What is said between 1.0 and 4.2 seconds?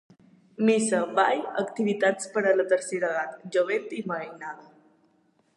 ball, activitats per a la tercera edat, jovent i